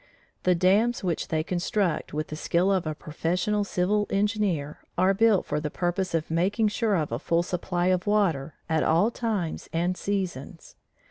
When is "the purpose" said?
5.59-6.15